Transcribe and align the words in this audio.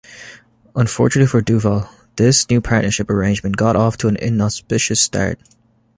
Unfortunately 0.75 1.27
for 1.27 1.41
Duval, 1.43 1.87
this 2.15 2.49
new 2.49 2.59
partnership 2.59 3.07
arrangement 3.07 3.55
got 3.55 3.75
off 3.75 3.97
to 3.97 4.07
an 4.07 4.15
inauspicious 4.15 4.99
start. 4.99 5.39